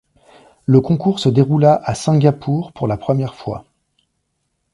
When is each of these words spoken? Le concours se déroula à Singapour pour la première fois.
Le 0.65 0.81
concours 0.81 1.19
se 1.19 1.29
déroula 1.29 1.75
à 1.83 1.93
Singapour 1.93 2.71
pour 2.73 2.87
la 2.87 2.97
première 2.97 3.35
fois. 3.35 3.65